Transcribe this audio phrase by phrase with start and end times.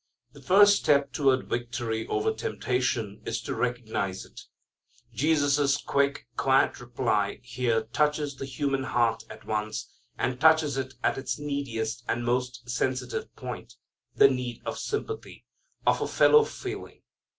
[0.33, 4.41] The first step toward victory over temptation is to recognize it.
[5.13, 11.19] Jesus' quick, quiet reply here touches the human heart at once, and touches it at
[11.19, 13.75] its neediest and most sensitive point,
[14.15, 15.45] the need of sympathy,
[15.85, 17.03] of a fellow feeling.